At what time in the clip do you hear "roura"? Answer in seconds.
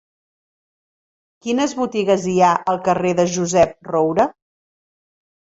3.93-4.27